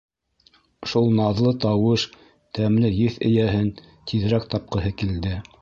Шул 0.93 1.11
наҙлы 1.19 1.51
тауыш, 1.67 2.07
тәмле 2.61 2.93
еҫ 3.01 3.23
эйәһен 3.29 3.73
тиҙерәк 3.85 4.53
тапҡыһы 4.57 4.99
килде. 5.03 5.41